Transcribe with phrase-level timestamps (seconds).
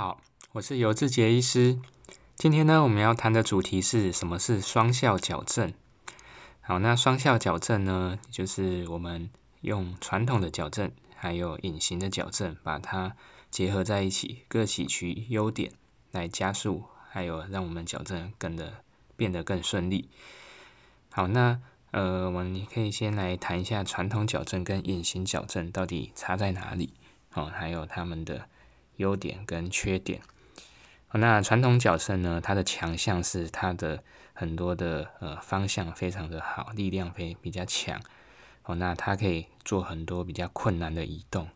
[0.00, 0.18] 好，
[0.52, 1.78] 我是尤志杰医师。
[2.34, 5.74] 今天呢，我们要谈的主题是什么是双效矫正。
[6.62, 9.28] 好，那双效矫正呢，就是我们
[9.60, 13.14] 用传统的矫正还有隐形的矫正，把它
[13.50, 15.70] 结合在一起，各取其优点
[16.12, 18.82] 来加速，还有让我们矫正更的
[19.16, 20.08] 变得更顺利。
[21.10, 21.60] 好，那
[21.90, 26.94] 呃，我们可以先来谈一下传统矫正跟隐形矫正到底差在哪里，
[27.34, 28.48] 哦，还有他们的。
[29.00, 30.20] 优点跟缺点，
[31.12, 32.38] 那传统矫正呢？
[32.38, 34.04] 它的强项是它的
[34.34, 37.98] 很多的呃方向非常的好，力量非比较强
[38.64, 38.74] 哦。
[38.74, 41.48] 那它可以做很多比较困难的移动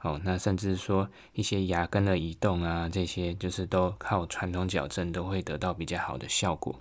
[0.00, 0.18] 哦。
[0.24, 6.80] 那甚至说一些牙根的移动啊，这些就是都靠传统矫正都会得到比较好的效果。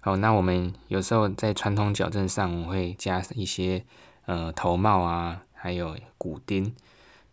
[0.00, 3.84] 好，那我们有时候在传统矫正上，我会加一些
[4.26, 6.74] 呃头帽啊，还有骨钉。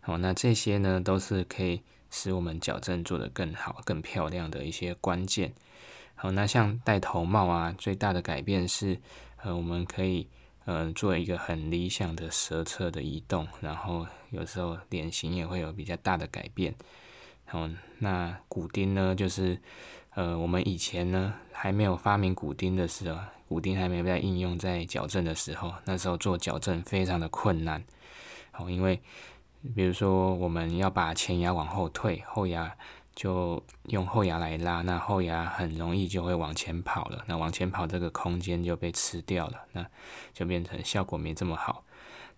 [0.00, 5.52] 好，那这些呢，都是可以使我们矫正做得更好、更漂亮的一些关键。
[6.14, 8.98] 好，那像戴头帽啊，最大的改变是，
[9.42, 10.26] 呃，我们可以，
[10.64, 16.74] 呃，做一个很理想的舌侧的移动，然后有时候脸型也会有比较大的改变。
[17.46, 19.60] 好，那骨钉呢，就是，
[20.14, 27.82] 呃，我们以前呢还没有发明骨钉的时候，骨钉还没有在应用在矫正的时候，那时候做矫正非常的困难。
[28.50, 29.00] 好，因为
[29.74, 32.74] 比如说，我们要把前牙往后退，后牙
[33.14, 37.22] 就用后牙来拉，那后牙很容易就会往前跑了。
[37.26, 39.86] 那往前跑这个空间就被吃掉了，那
[40.32, 41.84] 就变成效果没这么好。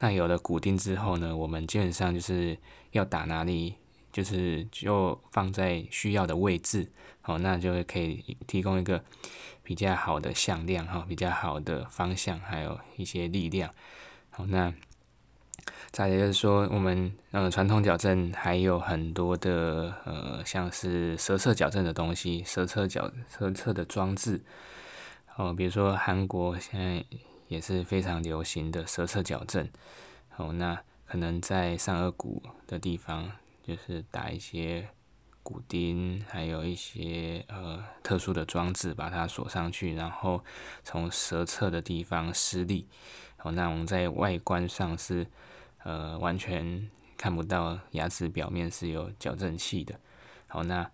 [0.01, 2.59] 那有了骨钉之后呢，我们基本上就是
[2.91, 3.77] 要打哪里，
[4.11, 9.05] 就是就放在需要的位置，好，那就会可以提供一个
[9.63, 13.73] 比较好的向量哈，比较好的方向，还有一些力量。
[14.31, 14.75] 好，那。
[15.93, 24.43] 再就是说，我们呃传统矫正还有很多的呃，像是舌侧矫正的东西，舌侧矫舌侧的装置
[25.37, 27.05] 哦，比如说韩国现在
[27.47, 29.69] 也是非常流行的舌侧矫正
[30.39, 33.31] 哦，那可能在上颚骨的地方
[33.63, 34.89] 就是打一些
[35.43, 40.43] 骨钉，还有一些呃特殊的装置把它锁上去，然后
[40.83, 42.89] 从舌侧的地方施力
[43.43, 45.27] 哦，那我们在外观上是。
[45.85, 49.99] 呃，完全看不到牙齿表面是有矫正器的。
[50.47, 50.91] 好，那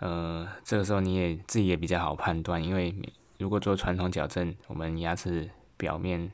[0.00, 2.94] 呃，这个时候你也自己也比较好判断，因为
[3.38, 6.32] 如果做传统矫正，我们牙齿表面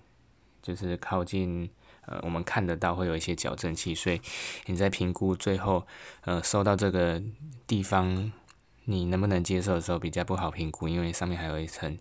[0.62, 1.68] 就是靠近
[2.06, 4.20] 呃，我们看得到会有一些矫正器，所以
[4.66, 5.86] 你在评估最后
[6.22, 7.22] 呃，收到这个
[7.66, 8.32] 地方
[8.84, 11.98] 你能不能接受的时候比较不好评估，因为上面还有一层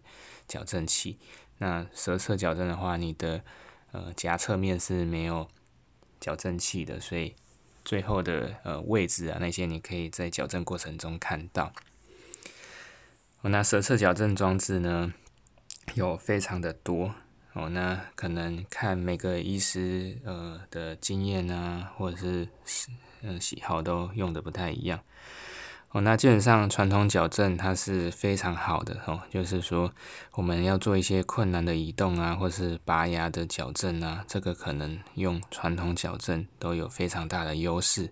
[0.48, 1.18] 矫正器。
[1.58, 3.42] 那舌侧矫正的话，你的
[3.92, 5.50] 呃颊侧面是没有。
[6.20, 7.36] 矫正器的，所以
[7.84, 11.72] 最后的呃位置啊那些，你可以在矫正过程中看到。
[13.42, 15.14] 哦，那舌侧矫正装置呢，
[15.94, 17.14] 有非常的多
[17.54, 17.70] 哦。
[17.70, 22.48] 那可能看每个医师呃的经验啊，或者是
[23.22, 25.00] 嗯喜好都用的不太一样。
[26.02, 29.92] 那基本上传统矫正它是非常好的哦，就是说
[30.34, 38.12] 我们要做一些困难的移动啊，或是拔牙的矫正啊，这个可能用传统矫正都有非常大的优势。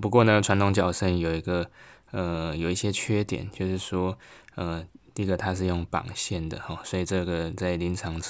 [0.00, 1.70] 不过呢，传统矫正有一个
[2.10, 4.18] 呃有一些缺点，就是说
[4.54, 8.20] 呃第一个它是用绑线的哦，所以这个在临床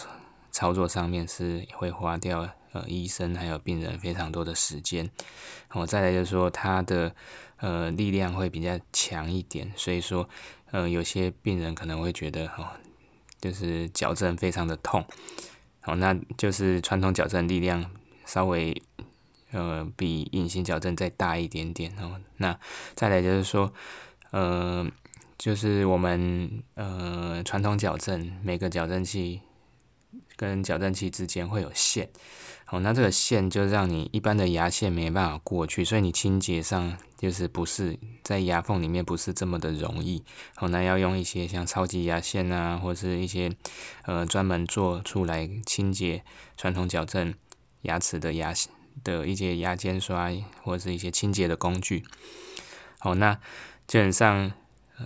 [0.50, 5.11] 操作上面是会花掉呃医生还有病人非常多的时间。
[5.73, 7.15] 我再来就是说它的。
[7.64, 10.28] 呃，力量会比较强一点，所以说，
[10.70, 12.69] 呃，有些病人可能会觉得，哦，
[13.41, 15.02] 就是矫正非常的痛，
[15.80, 17.91] 好，那就是传统矫正力量
[18.26, 18.82] 稍微，
[19.52, 22.20] 呃，比隐形矫正再大一点点哦。
[22.36, 22.58] 那
[22.94, 23.72] 再来就是说，
[24.31, 24.86] 呃，
[25.38, 29.41] 就是我们呃传统矫正每个矫正器
[30.37, 32.09] 跟矫正器之间会有线。
[32.71, 40.25] 哦，那这个线就让你一般的牙线没办法过去，所以你清洁上就是不是在牙缝里面不是这么的容易。
[40.56, 43.55] 哦，那要用一些像超级牙线啊，或是一些
[44.06, 46.25] 呃专门做出来清洁
[46.56, 47.35] 传统矫正
[47.82, 48.53] 牙齿的牙
[49.05, 50.32] 的一些牙间刷
[50.62, 52.03] 或者是一些清洁的工具。
[52.99, 53.38] 好，那
[53.87, 54.53] 基本上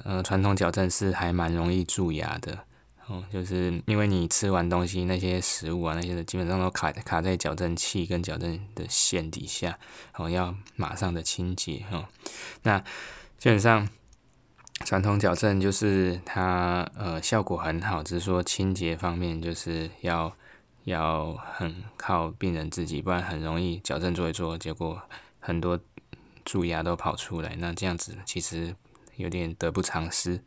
[0.04, 2.60] 呃传统矫正是还蛮容易蛀牙的。
[3.08, 9.78] 哦，就是因为你吃完东西那些食物啊，那些的基本上都卡卡在矫正器跟矫正的线底下，
[10.16, 12.06] 哦，要马上的清洁哦。
[12.62, 12.78] 那
[13.38, 13.88] 基本上
[14.84, 20.30] 传统矫正就是它呃效果很好，只是说清洁方面就是要
[20.84, 25.00] 要很靠病人自己，不然很容易矫正做一做，结果
[25.40, 25.80] 很多
[26.44, 28.76] 蛀牙都跑出来，那这样子其实
[29.16, 30.42] 有点得不偿失。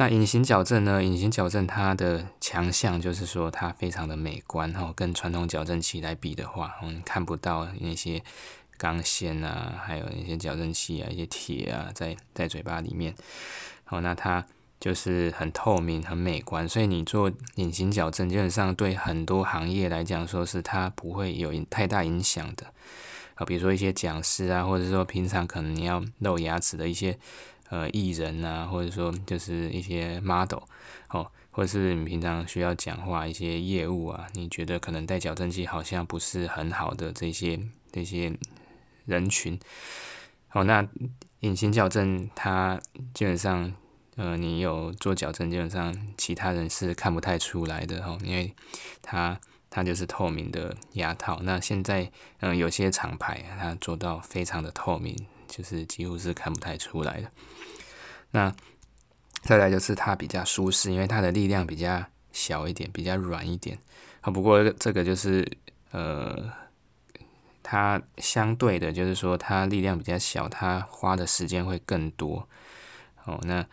[0.00, 1.04] 那隐形矫正呢？
[1.04, 8.22] 隐形矫正它的强项就是说它非常的美观然后，跟传统矫正器来比的话，我们看不到那些
[8.78, 13.14] 钢线啊，还有那些矫正器啊，一些铁啊，在在嘴巴里面。
[13.84, 14.42] 好，那它
[14.80, 22.64] 就是很透明、很美观，所以你做隐形矫正，基本上对很多行业来讲，说是它不会有太大影响的。
[23.34, 27.18] 啊，比如说一些讲师啊，或者说平常可能你要露牙齿的一些。
[27.70, 30.60] 呃，艺人啊，或者说就是一些 model，
[31.08, 37.60] 哦，或者是你平常需要讲话一些业务啊，你觉得可能戴矫正器好像不是很好的这些
[37.92, 38.36] 这些
[39.06, 39.58] 人群，
[40.52, 40.86] 哦，那
[41.40, 42.80] 隐形矫正它
[43.14, 43.72] 基本上，
[44.16, 48.52] 呃，你有做矫正，基本上其他人是看不太出来的哦，因为
[49.00, 49.40] 它
[49.70, 51.38] 它就是透明的牙套。
[51.44, 55.16] 那现在，嗯，有些厂牌它做到非常的透明，
[55.50, 57.30] 就是几乎是看不太出来的。
[58.30, 58.54] 那
[59.42, 62.02] 再来就是它比较舒适，因为它的力量比较
[62.32, 63.76] 小一点，比较软一点。
[64.20, 65.46] 啊，不过这个就是
[65.90, 66.50] 呃，
[67.62, 72.48] 它相对的，就是说它力量比较小，它花的时间会更多。
[73.24, 73.66] 哦，那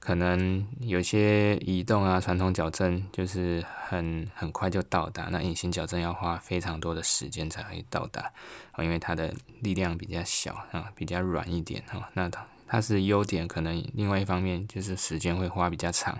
[0.00, 8.32] 可能有些移动啊，传统矫正就是很很快就到达，那隐形矫正要花非常多的时间才会到达。
[8.74, 11.84] 哦，因为它的力量比较小啊，比较软一点。
[11.92, 12.44] 哦，那它。
[12.72, 16.16] 它是优点，可能另外一方面就是时间会花比较长。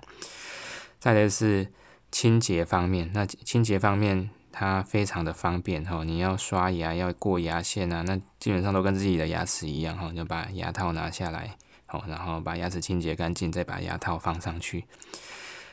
[0.98, 1.68] 再来是
[2.10, 11.56] 清洁方面，那清洁方面它非常的方便哈，你要刷牙要过牙线啊，那基本上都跟自己的牙齿一样哈，就把牙套拿下来，
[11.90, 14.84] 好，然后把牙齿清洁干净，再把牙套放上去。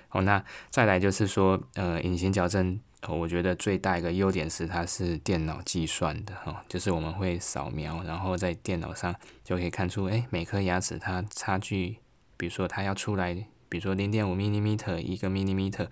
[0.09, 2.79] 好，那再来就是说，呃，隐形矫正。
[3.07, 11.97] 我觉得最大一个优点是它是电脑计算的哈，就是我们会扫描，然后在电脑上就可以看出，哎，每颗牙齿它差距，
[12.35, 13.35] 比如说它要出来，
[13.69, 14.67] 比如说零点五 m m
[14.99, 15.87] 一个 millimeter，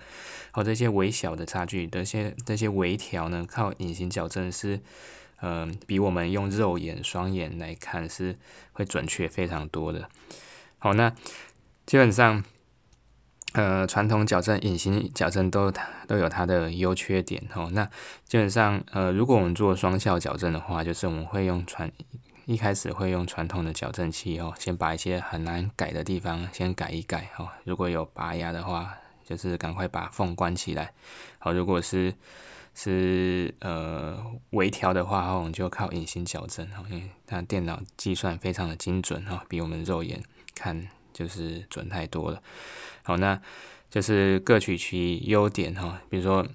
[0.51, 4.81] 或这些微小的差距，这些这些微调呢，靠隐形矫正是，
[5.45, 8.35] 呃，比我们用肉眼双眼来看是
[8.73, 10.09] 会准确非常多的。
[10.79, 11.13] 好，那
[11.85, 12.43] 基本上。
[13.57, 15.71] 呃，传统矫正、隐形矫正都
[16.09, 17.69] 都有它的优缺点哦。
[17.71, 17.89] 那
[18.25, 21.89] 基本上，呃，如果我们做双效矫正的话，就是我们会用传
[22.43, 27.47] 一开始会用传统的矫正器哦，先把一些很难改的地方先改一改哦。
[27.63, 28.93] 如果有拔牙的话，
[29.23, 30.91] 就是赶快把缝关起来。
[31.39, 32.13] 好，如果是
[32.75, 40.21] 是呃微调的话，我们就靠隐形矫正哦，因为它电脑计算非常的精准哈，比我们肉眼
[40.53, 42.43] 看就是准太多了。
[43.01, 43.41] 好，那
[43.89, 46.01] 就是各取其优点哈。
[46.09, 46.45] 比如说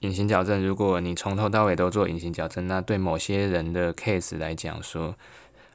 [0.00, 5.14] 隐形矫正，如果你从头到尾都做隐形矫正，那对某些人的 case 来讲说，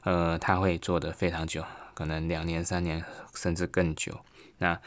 [0.03, 1.63] 呃，他会做的非常久，
[1.94, 3.01] 可能两年、三年
[3.33, 4.19] 甚至更久。
[4.57, 4.80] 那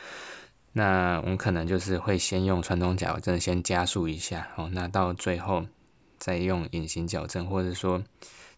[0.73, 5.67] 那我们可能就是会先用传统矫正先加速一下，哦，那到最后
[6.19, 8.03] 再用隐形矫正，或者说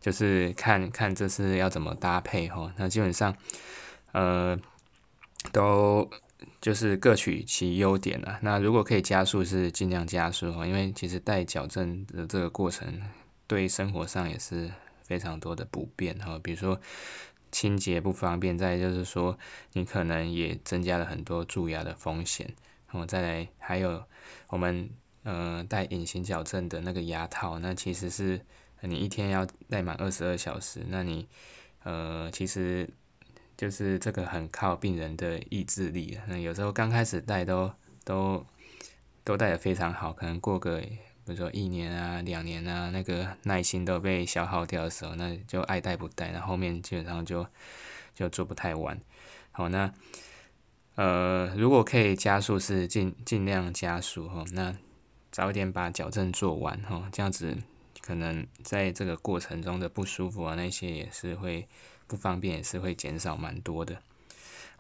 [0.01, 2.73] 就是看看这是要怎么搭配哈。
[2.77, 3.37] 那基本上，
[4.13, 4.59] 呃，
[5.53, 6.11] 都。
[6.59, 8.39] 就是各取其优点啊。
[8.41, 12.99] 那如果可以加速，是尽量加速哦，因为其实带矫正的这个过程，
[13.47, 14.71] 对生活上也是
[15.03, 16.39] 非常多的不便哈。
[16.43, 16.81] 比如说
[17.51, 19.39] 清洁不方便，再就是说
[19.73, 22.47] 你可能也增加了很多蛀牙的风险。
[22.89, 24.03] 然后再来还有
[24.49, 24.91] 我们
[25.23, 28.41] 呃戴隐形矫正的那个牙套，那其实是
[28.81, 31.29] 你一天要戴满二十二小时，那你
[31.85, 32.89] 呃其实。
[33.57, 37.71] 就是这个很靠病人的意志力，有时候刚开始戴都
[38.05, 38.43] 都
[39.23, 40.83] 都戴的非常好，可能过个
[41.31, 47.47] 比如说一年啊、两年啊，那个耐心都被消耗掉的时候，那就爱戴不戴，那后面基本上就
[48.15, 49.01] 就做不太完。
[49.53, 49.93] 好，那
[50.97, 54.77] 呃，如果可以加速，是尽尽量加速哈，那
[55.31, 57.57] 早一点把矫正做完哈，这样子
[58.01, 61.69] 可能在这个过程中的不舒服啊，那些也是会。
[62.11, 64.03] 不方便也是会减少蛮多的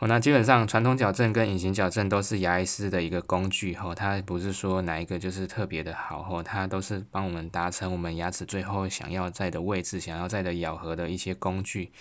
[0.00, 0.08] 哦。
[0.08, 11.92] 那基本上传统矫正跟隐形矫正都是牙医师的一个工具哈，它不是说哪一个就是特别的好哈，它都是帮我们达成我们牙齿最后想要在的位置、想要在的咬合的一些工具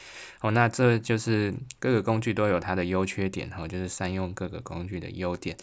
[0.42, 0.50] 哦。
[0.52, 5.56] 那这就是各个工具都有它的优缺点哈，就是善用各个工具的优点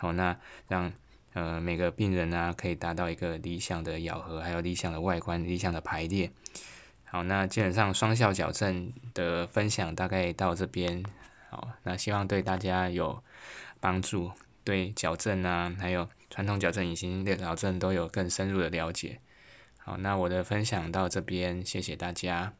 [0.00, 0.12] 哦。
[0.12, 0.36] 那
[0.68, 0.92] 让
[1.34, 6.30] 呃每个病人呢可以达到一个理想的咬合，还有理想的外观、理想的排列。
[7.04, 11.04] 好，那基本上双效矫正的分享大概到这边。
[11.52, 13.22] 好，那希望对大家有
[13.78, 14.32] 帮助，
[14.64, 19.20] 对矫正啊，还有传统矫正、隐形的矫正都有更深入的了解。
[19.76, 22.54] 好，那我的分享到这边，谢谢大家。